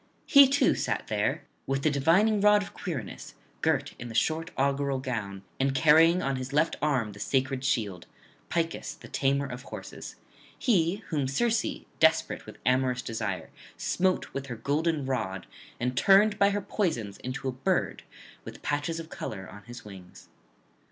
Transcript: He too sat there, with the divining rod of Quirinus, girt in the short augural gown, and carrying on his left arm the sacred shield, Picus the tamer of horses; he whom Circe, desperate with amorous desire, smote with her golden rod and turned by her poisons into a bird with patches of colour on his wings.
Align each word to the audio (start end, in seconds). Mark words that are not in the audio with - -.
He 0.25 0.47
too 0.47 0.73
sat 0.73 1.05
there, 1.09 1.43
with 1.67 1.83
the 1.83 1.91
divining 1.91 2.41
rod 2.41 2.63
of 2.63 2.73
Quirinus, 2.73 3.35
girt 3.61 3.93
in 3.99 4.07
the 4.07 4.15
short 4.15 4.49
augural 4.57 4.99
gown, 4.99 5.43
and 5.59 5.75
carrying 5.75 6.23
on 6.23 6.37
his 6.37 6.51
left 6.51 6.75
arm 6.81 7.11
the 7.11 7.19
sacred 7.19 7.63
shield, 7.63 8.07
Picus 8.49 8.95
the 8.99 9.07
tamer 9.07 9.45
of 9.45 9.61
horses; 9.61 10.15
he 10.57 11.03
whom 11.09 11.27
Circe, 11.27 11.85
desperate 11.99 12.47
with 12.47 12.57
amorous 12.65 13.03
desire, 13.03 13.51
smote 13.77 14.33
with 14.33 14.47
her 14.47 14.55
golden 14.55 15.05
rod 15.05 15.45
and 15.79 15.95
turned 15.95 16.39
by 16.39 16.49
her 16.49 16.61
poisons 16.61 17.17
into 17.19 17.47
a 17.47 17.51
bird 17.51 18.01
with 18.43 18.63
patches 18.63 18.99
of 18.99 19.11
colour 19.11 19.47
on 19.47 19.63
his 19.65 19.85
wings. 19.85 20.29